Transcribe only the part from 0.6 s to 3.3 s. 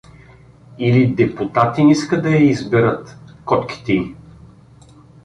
Или депутатин иска да я изберат—